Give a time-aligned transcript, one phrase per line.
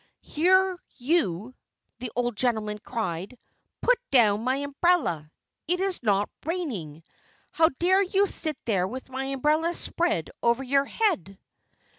[0.23, 1.53] "Here, you!"
[1.99, 3.37] the old gentleman cried.
[3.83, 5.29] "Put down my umbrella!
[5.67, 7.03] It's not raining.
[7.51, 11.37] How dare you sit there with my umbrella spread over your head?"